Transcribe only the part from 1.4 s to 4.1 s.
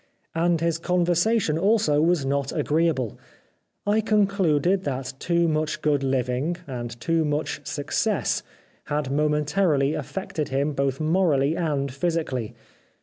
also was not agreeable. I